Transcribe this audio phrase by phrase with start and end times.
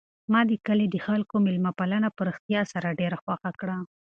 [0.31, 3.77] ما د کلي د خلکو مېلمه پالنه په رښتیا سره ډېره خوښه کړه.